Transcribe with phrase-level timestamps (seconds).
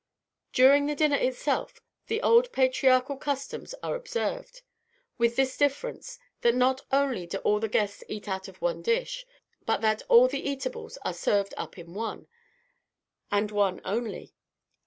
[0.51, 4.63] During the dinner itself the old patriarchal customs are observed,
[5.19, 9.27] with this difference, that not only do all the guests eat out of one dish,
[9.63, 12.27] but that all the eatables are served up in one,
[13.29, 14.33] and one only.